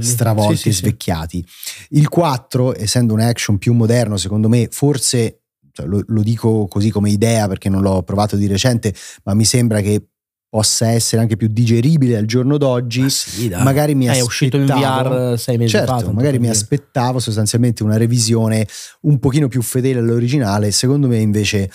stravolti 0.01 0.57
sì, 0.57 0.69
e 0.69 0.73
svecchiati. 0.73 1.45
Sì. 1.47 1.97
Il 1.97 2.09
4, 2.09 2.77
essendo 2.77 3.13
un 3.13 3.21
action 3.21 3.57
più 3.57 3.73
moderno, 3.73 4.17
secondo 4.17 4.49
me, 4.49 4.67
forse 4.69 5.41
cioè, 5.71 5.85
lo, 5.85 6.03
lo, 6.07 6.21
dico 6.21 6.67
così 6.67 6.89
come 6.89 7.09
idea 7.09 7.47
perché 7.47 7.69
non 7.69 7.81
l'ho 7.81 8.03
provato 8.03 8.35
di 8.35 8.47
recente, 8.47 8.93
ma 9.23 9.33
mi 9.33 9.45
sembra 9.45 9.81
che 9.81 10.07
possa 10.55 10.87
essere 10.87 11.21
anche 11.21 11.35
più 11.35 11.49
digeribile 11.49 12.15
al 12.15 12.23
giorno 12.23 12.57
d'oggi. 12.57 13.09
Sì, 13.09 13.49
magari 13.49 13.93
mi 13.93 14.07
aspettavo, 14.07 14.23
è 14.23 14.25
uscito 14.25 14.55
in 14.55 14.65
VR 14.65 15.37
sei 15.37 15.57
mesi 15.57 15.71
certo, 15.71 15.99
fa. 15.99 16.11
Magari 16.13 16.39
mi 16.39 16.47
aspettavo 16.47 17.19
sostanzialmente 17.19 17.83
una 17.83 17.97
revisione 17.97 18.65
un 19.01 19.19
pochino 19.19 19.49
più 19.49 19.61
fedele 19.61 19.99
all'originale. 19.99 20.71
Secondo 20.71 21.09
me 21.09 21.17
invece 21.17 21.69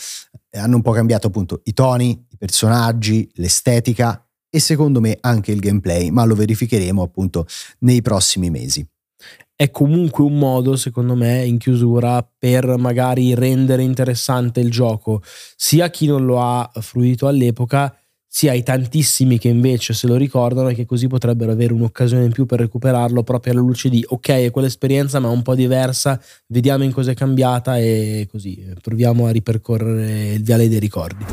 hanno 0.53 0.77
un 0.77 0.81
po' 0.81 0.93
cambiato 0.93 1.27
appunto 1.27 1.61
i 1.65 1.75
toni, 1.75 2.25
i 2.31 2.37
personaggi, 2.39 3.31
l'estetica 3.35 4.27
e 4.49 4.59
secondo 4.61 4.99
me 5.03 5.19
anche 5.21 5.53
il 5.53 5.61
gameplay, 5.61 6.09
ma 6.09 6.25
lo 6.25 6.35
verificheremo 6.35 7.03
appunto 7.03 7.45
nei 7.81 8.01
prossimi 8.01 8.49
mesi. 8.49 8.83
È 9.55 9.71
comunque 9.71 10.25
un 10.25 10.39
modo, 10.39 10.75
secondo 10.77 11.15
me, 11.15 11.45
in 11.45 11.59
chiusura 11.59 12.27
per 12.39 12.79
magari 12.79 13.35
rendere 13.35 13.83
interessante 13.83 14.61
il 14.61 14.71
gioco 14.71 15.21
sia 15.55 15.85
a 15.85 15.91
chi 15.91 16.07
non 16.07 16.25
lo 16.25 16.41
ha 16.41 16.71
fruito 16.81 17.27
all'epoca, 17.27 17.95
sia 18.33 18.53
ai 18.53 18.63
tantissimi 18.63 19.39
che 19.39 19.49
invece 19.49 19.93
se 19.93 20.07
lo 20.07 20.15
ricordano 20.15 20.69
e 20.69 20.75
che 20.75 20.87
così 20.87 21.09
potrebbero 21.09 21.51
avere 21.51 21.73
un'occasione 21.73 22.27
in 22.27 22.31
più 22.31 22.47
per 22.47 22.61
recuperarlo 22.61 23.25
proprio 23.25 23.53
alla 23.53 23.61
luce 23.61 23.89
di 23.89 24.05
ok, 24.07 24.29
è 24.29 24.51
quell'esperienza 24.53 25.19
ma 25.19 25.29
un 25.29 25.43
po' 25.43 25.57
diversa, 25.57 26.23
vediamo 26.47 26.85
in 26.85 26.93
cosa 26.93 27.11
è 27.11 27.15
cambiata 27.15 27.77
e 27.77 28.29
così 28.31 28.65
proviamo 28.81 29.27
a 29.27 29.33
ripercorrere 29.33 30.35
il 30.35 30.45
viale 30.45 30.69
dei 30.69 30.79
ricordi. 30.79 31.25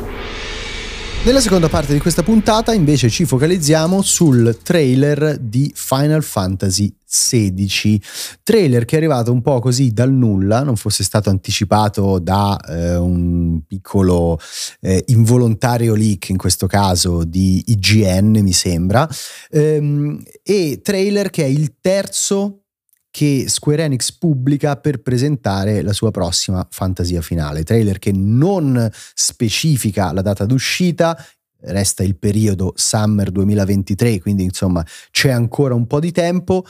Nella 1.24 1.40
seconda 1.40 1.68
parte 1.68 1.92
di 1.92 1.98
questa 1.98 2.22
puntata 2.22 2.72
invece 2.72 3.10
ci 3.10 3.26
focalizziamo 3.26 4.00
sul 4.02 4.60
trailer 4.62 5.36
di 5.38 5.70
Final 5.74 6.22
Fantasy 6.22 6.94
XVI, 7.06 8.00
trailer 8.42 8.84
che 8.84 8.94
è 8.94 8.98
arrivato 8.98 9.30
un 9.30 9.42
po' 9.42 9.58
così 9.60 9.92
dal 9.92 10.12
nulla, 10.12 10.62
non 10.62 10.76
fosse 10.76 11.02
stato 11.02 11.28
anticipato 11.28 12.18
da 12.18 12.56
eh, 12.56 12.96
un 12.96 13.60
piccolo 13.66 14.38
eh, 14.80 15.02
involontario 15.08 15.94
leak 15.94 16.30
in 16.30 16.38
questo 16.38 16.66
caso 16.66 17.24
di 17.24 17.62
IGN 17.66 18.38
mi 18.42 18.52
sembra, 18.52 19.06
ehm, 19.50 20.22
e 20.42 20.80
trailer 20.82 21.30
che 21.30 21.44
è 21.44 21.48
il 21.48 21.74
terzo 21.80 22.67
che 23.10 23.46
Square 23.48 23.84
Enix 23.84 24.12
pubblica 24.12 24.76
per 24.76 25.00
presentare 25.02 25.82
la 25.82 25.92
sua 25.92 26.10
prossima 26.10 26.66
fantasia 26.70 27.22
finale. 27.22 27.64
Trailer 27.64 27.98
che 27.98 28.12
non 28.12 28.88
specifica 29.14 30.12
la 30.12 30.22
data 30.22 30.44
d'uscita, 30.44 31.16
resta 31.60 32.02
il 32.02 32.16
periodo 32.16 32.72
summer 32.76 33.30
2023, 33.30 34.20
quindi 34.20 34.44
insomma 34.44 34.84
c'è 35.10 35.30
ancora 35.30 35.74
un 35.74 35.86
po' 35.86 36.00
di 36.00 36.12
tempo. 36.12 36.64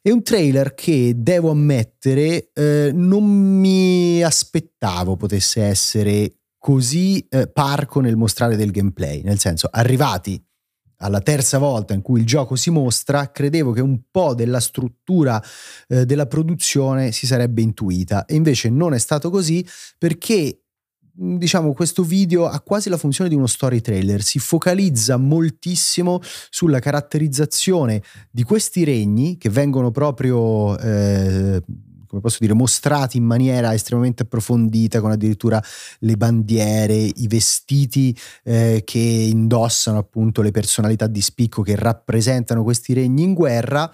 È 0.00 0.10
un 0.10 0.22
trailer 0.22 0.74
che 0.74 1.14
devo 1.16 1.50
ammettere 1.50 2.50
eh, 2.54 2.90
non 2.94 3.24
mi 3.24 4.22
aspettavo 4.22 5.16
potesse 5.16 5.62
essere 5.62 6.34
così 6.58 7.26
eh, 7.30 7.48
parco 7.48 8.00
nel 8.00 8.16
mostrare 8.16 8.54
del 8.54 8.70
gameplay, 8.70 9.22
nel 9.22 9.38
senso 9.38 9.68
arrivati 9.70 10.42
alla 11.02 11.20
terza 11.20 11.58
volta 11.58 11.94
in 11.94 12.02
cui 12.02 12.20
il 12.20 12.26
gioco 12.26 12.56
si 12.56 12.70
mostra, 12.70 13.30
credevo 13.30 13.72
che 13.72 13.80
un 13.80 14.00
po' 14.10 14.34
della 14.34 14.60
struttura 14.60 15.42
eh, 15.88 16.04
della 16.06 16.26
produzione 16.26 17.12
si 17.12 17.26
sarebbe 17.26 17.62
intuita. 17.62 18.24
E 18.24 18.34
invece 18.34 18.70
non 18.70 18.94
è 18.94 18.98
stato 18.98 19.30
così 19.30 19.66
perché 19.98 20.62
diciamo 21.12 21.72
questo 21.74 22.02
video 22.02 22.46
ha 22.46 22.60
quasi 22.60 22.88
la 22.88 22.96
funzione 22.96 23.28
di 23.28 23.36
uno 23.36 23.46
story 23.46 23.80
trailer, 23.80 24.22
si 24.22 24.38
focalizza 24.38 25.16
moltissimo 25.16 26.20
sulla 26.48 26.78
caratterizzazione 26.78 28.02
di 28.30 28.42
questi 28.42 28.84
regni 28.84 29.36
che 29.36 29.50
vengono 29.50 29.90
proprio 29.90 30.78
eh, 30.78 31.62
come 32.10 32.20
posso 32.20 32.38
dire, 32.40 32.54
mostrati 32.54 33.18
in 33.18 33.24
maniera 33.24 33.72
estremamente 33.72 34.24
approfondita, 34.24 35.00
con 35.00 35.12
addirittura 35.12 35.62
le 36.00 36.16
bandiere, 36.16 36.94
i 36.96 37.28
vestiti 37.28 38.16
eh, 38.42 38.82
che 38.84 38.98
indossano 38.98 39.98
appunto 39.98 40.42
le 40.42 40.50
personalità 40.50 41.06
di 41.06 41.20
spicco 41.20 41.62
che 41.62 41.76
rappresentano 41.76 42.64
questi 42.64 42.94
regni 42.94 43.22
in 43.22 43.32
guerra, 43.32 43.88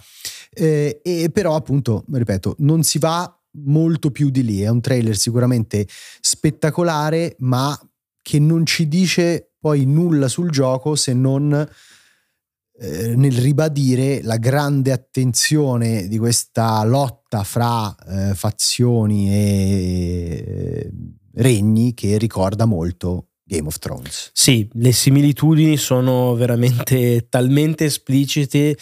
eh, 0.51 1.01
e 1.05 1.31
però 1.31 1.57
appunto, 1.57 2.05
ripeto, 2.11 2.57
non 2.61 2.83
si 2.83 2.99
va 2.99 3.31
molto 3.65 4.11
più 4.11 4.31
di 4.31 4.43
lì, 4.43 4.63
è 4.63 4.69
un 4.69 4.81
trailer 4.81 5.17
sicuramente 5.17 5.87
spettacolare, 6.21 7.37
ma 7.41 7.79
che 8.23 8.39
non 8.39 8.65
ci 8.65 8.89
dice 8.89 9.51
poi 9.61 9.85
nulla 9.85 10.29
sul 10.29 10.51
gioco 10.51 10.97
se 10.97 11.13
non 11.13 11.69
eh, 12.79 13.17
nel 13.17 13.33
ribadire 13.33 14.23
la 14.23 14.37
grande 14.37 14.93
attenzione 14.93 16.09
di 16.09 16.19
questa 16.19 16.85
lotta 16.85 17.43
fra 17.43 17.95
eh, 18.09 18.35
fazioni 18.35 19.31
e 19.31 20.45
eh, 20.47 20.91
regni 21.35 21.95
che 21.95 22.19
ricorda 22.19 22.67
molto 22.67 23.29
Game 23.43 23.69
of 23.69 23.79
Thrones. 23.79 24.31
Sì, 24.33 24.69
le 24.73 24.93
similitudini 24.93 25.77
sono 25.77 26.35
veramente 26.35 27.29
talmente 27.29 27.85
esplicite 27.85 28.77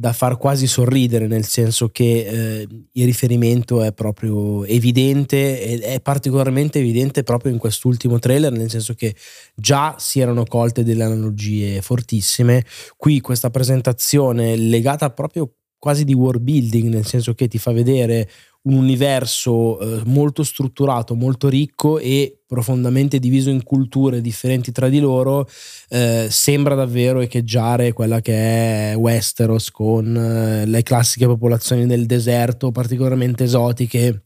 da 0.00 0.14
far 0.14 0.38
quasi 0.38 0.66
sorridere, 0.66 1.26
nel 1.26 1.44
senso 1.44 1.90
che 1.90 2.24
eh, 2.24 2.68
il 2.92 3.04
riferimento 3.04 3.82
è 3.82 3.92
proprio 3.92 4.64
evidente 4.64 5.62
ed 5.62 5.80
è 5.82 6.00
particolarmente 6.00 6.78
evidente 6.78 7.22
proprio 7.22 7.52
in 7.52 7.58
quest'ultimo 7.58 8.18
trailer, 8.18 8.50
nel 8.50 8.70
senso 8.70 8.94
che 8.94 9.14
già 9.54 9.96
si 9.98 10.18
erano 10.18 10.44
colte 10.44 10.84
delle 10.84 11.04
analogie 11.04 11.82
fortissime. 11.82 12.64
Qui 12.96 13.20
questa 13.20 13.50
presentazione 13.50 14.56
legata 14.56 15.10
proprio 15.10 15.52
quasi 15.78 16.04
di 16.04 16.14
world 16.14 16.42
building, 16.42 16.88
nel 16.88 17.04
senso 17.04 17.34
che 17.34 17.46
ti 17.46 17.58
fa 17.58 17.72
vedere 17.72 18.26
un 18.62 18.74
universo 18.74 19.78
eh, 19.80 20.02
molto 20.04 20.42
strutturato, 20.42 21.14
molto 21.14 21.48
ricco 21.48 21.98
e 21.98 22.40
profondamente 22.46 23.18
diviso 23.18 23.48
in 23.48 23.62
culture 23.62 24.20
differenti 24.20 24.72
tra 24.72 24.88
di 24.88 24.98
loro, 24.98 25.48
eh, 25.88 26.26
sembra 26.28 26.74
davvero 26.74 27.20
echeggiare 27.20 27.92
quella 27.92 28.20
che 28.20 28.92
è 28.92 28.96
Westeros 28.96 29.70
con 29.70 30.14
eh, 30.14 30.66
le 30.66 30.82
classiche 30.82 31.26
popolazioni 31.26 31.86
del 31.86 32.06
deserto 32.06 32.70
particolarmente 32.70 33.44
esotiche 33.44 34.24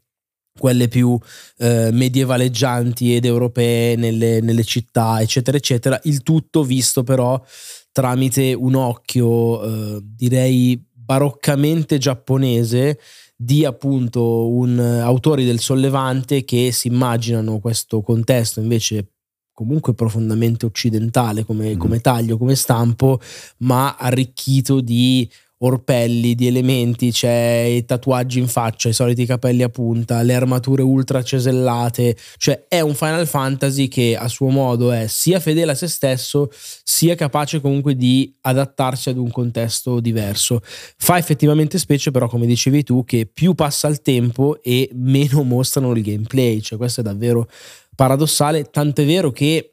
quelle 0.56 0.88
più 0.88 1.18
eh, 1.58 1.90
medievaleggianti 1.92 3.14
ed 3.16 3.24
europee 3.24 3.96
nelle, 3.96 4.40
nelle, 4.40 4.64
città, 4.64 5.20
eccetera, 5.20 5.56
eccetera. 5.56 5.98
Il 6.04 6.22
tutto 6.22 6.62
visto 6.62 7.02
però 7.02 7.42
tramite 7.90 8.52
un 8.54 8.74
occhio, 8.74 9.96
eh, 9.96 10.00
direi, 10.02 10.80
baroccamente 11.04 11.98
giapponese 11.98 12.98
di 13.36 13.64
appunto 13.64 14.48
un, 14.48 14.78
autori 14.78 15.44
del 15.44 15.58
sollevante 15.58 16.44
che 16.44 16.70
si 16.72 16.88
immaginano 16.88 17.58
questo 17.58 18.00
contesto 18.00 18.60
invece 18.60 19.08
comunque 19.52 19.94
profondamente 19.94 20.66
occidentale 20.66 21.44
come, 21.44 21.74
mm. 21.74 21.78
come 21.78 22.00
taglio, 22.00 22.36
come 22.36 22.56
stampo, 22.56 23.20
ma 23.58 23.96
arricchito 23.96 24.80
di 24.80 25.28
orpelli, 25.64 26.34
di 26.34 26.46
elementi, 26.46 27.10
c'è 27.10 27.62
i 27.62 27.84
tatuaggi 27.84 28.38
in 28.38 28.48
faccia, 28.48 28.88
i 28.88 28.92
soliti 28.92 29.24
capelli 29.24 29.62
a 29.62 29.68
punta, 29.68 30.22
le 30.22 30.34
armature 30.34 30.82
ultra 30.82 31.22
cesellate, 31.22 32.16
cioè 32.36 32.66
è 32.68 32.80
un 32.80 32.94
Final 32.94 33.26
Fantasy 33.26 33.88
che 33.88 34.16
a 34.16 34.28
suo 34.28 34.48
modo 34.48 34.92
è 34.92 35.06
sia 35.06 35.40
fedele 35.40 35.72
a 35.72 35.74
se 35.74 35.88
stesso, 35.88 36.50
sia 36.52 37.14
capace 37.14 37.60
comunque 37.60 37.96
di 37.96 38.34
adattarsi 38.42 39.08
ad 39.08 39.16
un 39.16 39.30
contesto 39.30 40.00
diverso. 40.00 40.60
Fa 40.62 41.16
effettivamente 41.16 41.78
specie 41.78 42.10
però, 42.10 42.28
come 42.28 42.46
dicevi 42.46 42.82
tu, 42.82 43.04
che 43.04 43.26
più 43.26 43.54
passa 43.54 43.88
il 43.88 44.02
tempo 44.02 44.62
e 44.62 44.90
meno 44.92 45.42
mostrano 45.44 45.92
il 45.92 46.02
gameplay, 46.02 46.60
cioè 46.60 46.78
questo 46.78 47.00
è 47.00 47.04
davvero 47.04 47.48
paradossale, 47.94 48.64
tant'è 48.64 49.06
vero 49.06 49.30
che 49.30 49.70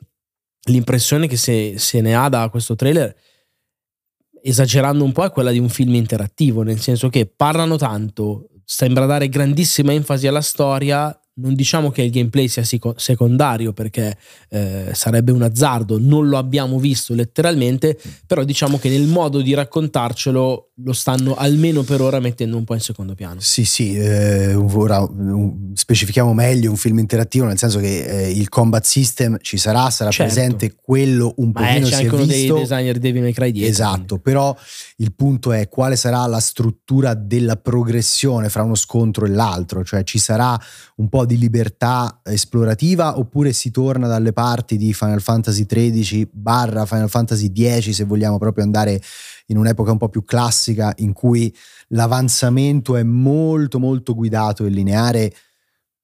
l'impressione 0.65 1.27
che 1.27 1.37
se, 1.37 1.73
se 1.77 2.01
ne 2.01 2.15
ha 2.15 2.29
da 2.29 2.47
questo 2.49 2.75
trailer 2.75 3.09
è 3.09 3.15
esagerando 4.43 5.03
un 5.03 5.11
po', 5.11 5.25
è 5.25 5.31
quella 5.31 5.51
di 5.51 5.59
un 5.59 5.69
film 5.69 5.95
interattivo, 5.95 6.63
nel 6.63 6.79
senso 6.79 7.09
che 7.09 7.25
parlano 7.25 7.77
tanto, 7.77 8.47
sembra 8.63 9.05
dare 9.05 9.29
grandissima 9.29 9.91
enfasi 9.93 10.27
alla 10.27 10.41
storia. 10.41 11.15
Non 11.33 11.55
diciamo 11.55 11.91
che 11.91 12.03
il 12.03 12.11
gameplay 12.11 12.47
sia 12.49 12.63
secondario 12.63 13.71
perché 13.71 14.17
eh, 14.49 14.89
sarebbe 14.93 15.31
un 15.31 15.41
azzardo, 15.41 15.97
non 15.97 16.27
lo 16.27 16.37
abbiamo 16.37 16.77
visto 16.77 17.13
letteralmente, 17.13 17.97
però 18.27 18.43
diciamo 18.43 18.77
che 18.77 18.89
nel 18.89 19.07
modo 19.07 19.41
di 19.41 19.53
raccontarcelo 19.53 20.70
lo 20.83 20.93
stanno 20.93 21.35
almeno 21.35 21.83
per 21.83 22.01
ora 22.01 22.19
mettendo 22.19 22.57
un 22.57 22.63
po' 22.63 22.73
in 22.73 22.79
secondo 22.79 23.15
piano. 23.15 23.39
Sì, 23.39 23.65
sì, 23.65 23.95
eh, 23.97 24.53
ora 24.53 25.07
specifichiamo 25.73 26.33
meglio 26.33 26.69
un 26.69 26.77
film 26.77 26.99
interattivo, 26.99 27.45
nel 27.45 27.57
senso 27.57 27.79
che 27.79 28.03
eh, 28.05 28.31
il 28.31 28.49
combat 28.49 28.83
system 28.83 29.37
ci 29.41 29.57
sarà, 29.57 29.89
sarà 29.89 30.09
Certo. 30.11 30.33
presente, 30.33 30.75
quello 30.81 31.33
un 31.37 31.51
Ma 31.53 31.61
pochino 31.61 31.85
c'è 31.87 31.93
si 31.95 32.01
anche 32.03 32.15
uno 32.15 32.23
visto. 32.25 32.53
dei 32.53 32.61
designer 32.63 32.93
di 32.93 32.99
Devil 32.99 33.21
May 33.21 33.33
Cry 33.33 33.51
dietro. 33.51 33.71
Esatto, 33.71 34.05
quindi. 34.19 34.21
però 34.23 34.55
il 34.97 35.13
punto 35.13 35.51
è 35.51 35.67
quale 35.69 35.95
sarà 35.95 36.25
la 36.27 36.39
struttura 36.39 37.13
della 37.13 37.55
progressione 37.55 38.49
fra 38.49 38.63
uno 38.63 38.75
scontro 38.75 39.25
e 39.25 39.29
l'altro, 39.29 39.83
cioè 39.83 40.03
ci 40.03 40.19
sarà 40.19 40.59
un 40.97 41.09
po' 41.09 41.25
di 41.25 41.37
libertà 41.37 42.21
esplorativa 42.23 43.17
oppure 43.17 43.53
si 43.53 43.71
torna 43.71 44.07
dalle 44.07 44.33
parti 44.33 44.77
di 44.77 44.93
Final 44.93 45.21
Fantasy 45.21 45.65
XIII 45.65 46.29
barra 46.31 46.85
Final 46.85 47.09
Fantasy 47.09 47.51
X 47.53 47.89
se 47.89 48.03
vogliamo 48.03 48.37
proprio 48.37 48.63
andare 48.63 49.01
in 49.51 49.57
un'epoca 49.57 49.91
un 49.91 49.97
po' 49.97 50.09
più 50.09 50.23
classica 50.23 50.93
in 50.97 51.13
cui 51.13 51.53
l'avanzamento 51.89 52.95
è 52.95 53.03
molto 53.03 53.79
molto 53.79 54.15
guidato 54.15 54.65
e 54.65 54.69
lineare 54.69 55.33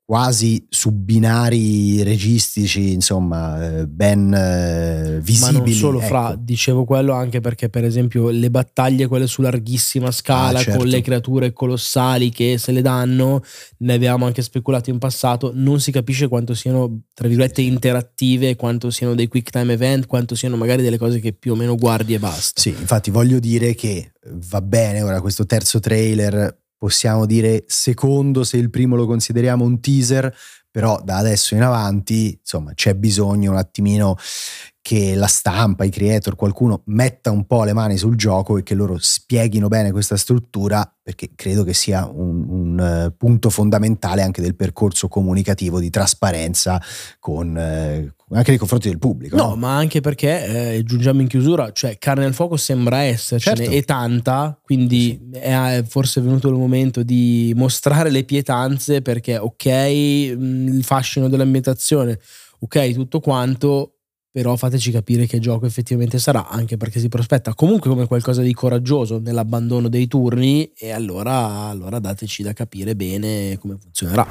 quasi 0.10 0.66
su 0.70 0.92
binari 0.94 2.02
registici 2.02 2.94
insomma 2.94 3.80
eh, 3.80 3.88
ben 3.88 4.34
eh, 4.34 5.16
Ma 5.16 5.20
visibili 5.20 5.72
non 5.72 5.74
solo 5.74 5.98
ecco. 6.00 6.08
fra, 6.08 6.36
dicevo 6.40 6.86
quello 6.86 7.12
anche 7.12 7.42
perché 7.42 7.68
per 7.68 7.84
esempio 7.84 8.30
le 8.30 8.50
battaglie 8.50 9.08
quelle 9.08 9.28
su 9.28 9.42
larghissima 9.42 10.10
scala 10.12 10.60
Ah, 10.60 10.62
certo. 10.62 10.80
con 10.80 10.88
le 10.88 11.02
creature 11.02 11.52
colossali 11.52 12.30
che 12.30 12.58
se 12.58 12.72
le 12.72 12.82
danno, 12.82 13.42
ne 13.80 13.94
avevamo 13.94 14.26
anche 14.26 14.42
speculato 14.42 14.90
in 14.90 14.98
passato, 14.98 15.52
non 15.54 15.82
si 15.82 15.92
capisce 15.92 16.30
quanto 16.30 16.54
siano 16.54 17.02
tra 17.14 17.28
virgolette 17.28 17.62
interattive, 17.62 18.56
quanto 18.56 18.90
siano 18.92 19.14
dei 19.14 19.28
quick 19.28 19.50
time 19.50 19.74
event, 19.74 20.06
quanto 20.06 20.36
siano 20.36 20.56
magari 20.56 20.84
delle 20.84 20.98
cose 20.98 21.20
che 21.20 21.34
più 21.34 21.52
o 21.52 21.56
meno 21.56 21.76
guardi 21.76 22.14
e 22.14 22.20
basta. 22.20 22.62
Sì, 22.62 22.70
infatti 22.70 23.12
voglio 23.12 23.40
dire 23.40 23.76
che 23.76 24.14
va 24.50 24.62
bene 24.62 25.02
ora 25.02 25.20
questo 25.20 25.46
terzo 25.46 25.82
trailer, 25.82 26.58
possiamo 26.78 27.26
dire 27.26 27.64
secondo 27.68 28.44
se 28.44 28.58
il 28.58 28.70
primo 28.70 28.96
lo 28.96 29.06
consideriamo 29.06 29.66
un 29.66 29.80
teaser, 29.80 30.34
però 30.70 31.02
da 31.04 31.18
adesso 31.18 31.56
in 31.56 31.64
avanti, 31.64 32.38
insomma, 32.40 32.74
c'è 32.74 32.94
bisogno 32.94 33.52
un 33.52 33.58
attimino 33.58 34.16
che 34.88 35.16
la 35.16 35.28
stampa, 35.28 35.84
i 35.84 35.90
creator, 35.90 36.38
qualcuno 36.38 36.84
metta 36.86 37.30
un 37.30 37.46
po' 37.46 37.66
le 37.66 37.74
mani 37.74 37.98
sul 37.98 38.16
gioco 38.16 38.58
e 38.58 38.64
che 38.64 38.74
loro 38.74 38.96
spieghino 38.98 39.68
bene 39.68 39.92
questa 39.92 40.16
struttura, 40.16 40.90
perché 41.04 41.32
credo 41.36 41.66
che 41.66 41.74
sia 41.74 42.10
un, 42.10 42.46
un, 42.48 42.80
eh, 42.80 43.12
punto 43.12 43.50
fondamentale 43.50 44.22
anche 44.22 44.42
del 44.42 44.56
percorso 44.56 45.10
comunicativo 45.10 45.82
di 45.82 45.90
trasparenza 45.90 46.82
con, 47.20 47.58
eh, 47.58 48.14
anche 48.30 48.50
nei 48.52 48.58
confronti 48.58 48.88
del 48.88 48.98
pubblico. 48.98 49.36
No, 49.36 49.50
no? 49.50 49.56
ma 49.58 49.76
anche 49.76 50.00
perché 50.00 50.76
eh, 50.78 50.84
giungiamo 50.86 51.20
in 51.20 51.28
chiusura, 51.28 51.74
cioè 51.74 51.98
carne 51.98 52.24
al 52.24 52.34
fuoco 52.34 52.56
sembra 52.56 53.00
essercene 53.00 53.58
Certo. 53.58 53.72
e 53.74 53.84
tanta, 53.84 54.58
quindi 54.64 55.20
è 55.34 55.84
forse 55.86 56.22
venuto 56.22 56.48
il 56.48 56.56
momento 56.56 57.04
di 57.04 57.52
mostrare 57.58 58.10
le 58.10 58.24
pietanze 58.24 59.02
perché 59.02 59.38
ok, 59.38 59.66
mh, 59.66 60.68
il 60.78 60.84
fascino 60.86 61.28
dell'ambientazione, 61.28 62.18
ok, 62.60 62.94
tutto 62.94 63.20
quanto, 63.20 63.97
però 64.38 64.56
fateci 64.56 64.92
capire 64.92 65.26
che 65.26 65.40
gioco 65.40 65.66
effettivamente 65.66 66.20
sarà, 66.20 66.48
anche 66.48 66.78
perché 66.78 67.00
si 67.00 67.10
prospetta 67.10 67.56
comunque 67.56 67.90
come 67.90 68.06
qualcosa 68.06 68.44
di 68.44 68.54
coraggioso 68.54 69.18
nell'abbandono 69.18 69.88
dei 69.88 70.08
turni 70.08 70.74
e 70.78 70.92
allora, 70.92 71.64
allora 71.70 71.98
dateci 71.98 72.44
da 72.44 72.54
capire 72.54 72.96
bene 72.96 73.58
come 73.58 73.78
funzionerà. 73.82 74.28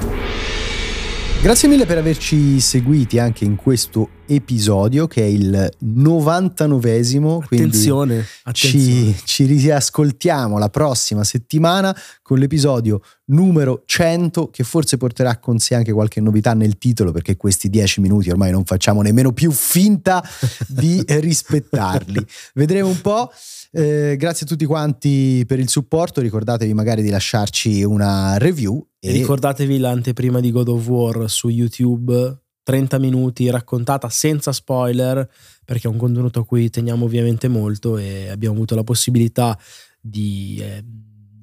Grazie 1.42 1.68
mille 1.68 1.86
per 1.86 1.98
averci 1.98 2.60
seguiti 2.60 3.18
anche 3.18 3.44
in 3.44 3.56
questo 3.56 4.10
episodio 4.26 5.06
che 5.06 5.22
è 5.22 5.26
il 5.26 5.70
99esimo. 5.84 7.44
Quindi 7.46 7.66
Attenzione, 7.66 8.26
attenzione. 8.42 9.14
ci, 9.14 9.16
ci 9.24 9.44
riascoltiamo 9.44 10.58
la 10.58 10.68
prossima 10.68 11.24
settimana 11.24 11.96
con 12.22 12.38
l'episodio 12.38 13.00
numero 13.26 13.82
100 13.84 14.50
che 14.50 14.62
forse 14.64 14.96
porterà 14.96 15.38
con 15.38 15.58
sé 15.58 15.74
anche 15.74 15.92
qualche 15.92 16.20
novità 16.20 16.54
nel 16.54 16.78
titolo 16.78 17.12
perché 17.12 17.36
questi 17.36 17.68
10 17.68 18.00
minuti 18.00 18.30
ormai 18.30 18.50
non 18.50 18.64
facciamo 18.64 19.02
nemmeno 19.02 19.32
più 19.32 19.50
finta 19.50 20.22
di 20.68 21.02
rispettarli. 21.06 22.24
Vedremo 22.54 22.88
un 22.88 23.00
po'. 23.00 23.30
Eh, 23.72 24.16
grazie 24.16 24.46
a 24.46 24.48
tutti 24.48 24.64
quanti 24.64 25.44
per 25.46 25.58
il 25.58 25.68
supporto. 25.68 26.20
Ricordatevi 26.20 26.72
magari 26.72 27.02
di 27.02 27.10
lasciarci 27.10 27.82
una 27.82 28.38
review. 28.38 28.86
E 28.98 29.12
ricordatevi 29.12 29.78
l'anteprima 29.78 30.40
di 30.40 30.50
God 30.50 30.68
of 30.68 30.88
War 30.88 31.30
su 31.30 31.48
YouTube, 31.48 32.40
30 32.66 32.98
minuti 32.98 33.48
raccontata 33.48 34.08
senza 34.08 34.50
spoiler, 34.50 35.30
perché 35.64 35.86
è 35.86 35.90
un 35.90 35.96
contenuto 35.96 36.40
a 36.40 36.44
cui 36.44 36.68
teniamo 36.68 37.04
ovviamente 37.04 37.46
molto 37.46 37.96
e 37.96 38.28
abbiamo 38.28 38.56
avuto 38.56 38.74
la 38.74 38.82
possibilità 38.82 39.56
di 40.00 40.58
eh, 40.60 40.84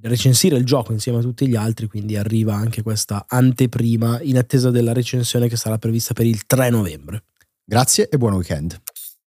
recensire 0.01 0.57
il 0.57 0.65
gioco 0.65 0.91
insieme 0.91 1.19
a 1.19 1.21
tutti 1.21 1.47
gli 1.47 1.55
altri, 1.55 1.88
quindi 1.88 2.17
arriva 2.17 2.55
anche 2.55 2.81
questa 2.81 3.23
anteprima 3.25 4.19
in 4.21 4.38
attesa 4.38 4.69
della 4.69 4.91
recensione 4.91 5.47
che 5.47 5.55
sarà 5.55 5.77
prevista 5.77 6.13
per 6.13 6.25
il 6.25 6.45
3 6.45 6.69
novembre. 6.69 7.23
Grazie 7.63 8.09
e 8.09 8.17
buon 8.17 8.33
weekend. 8.33 8.81